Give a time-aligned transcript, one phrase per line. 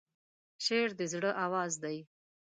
[0.65, 1.97] شعر د زړه آواز دی.